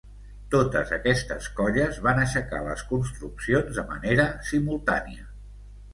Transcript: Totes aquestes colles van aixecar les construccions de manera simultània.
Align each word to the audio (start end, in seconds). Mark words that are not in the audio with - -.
Totes 0.53 0.93
aquestes 0.95 1.49
colles 1.59 1.99
van 2.07 2.21
aixecar 2.23 2.63
les 2.69 2.85
construccions 2.95 3.77
de 3.81 3.87
manera 3.93 4.29
simultània. 4.53 5.29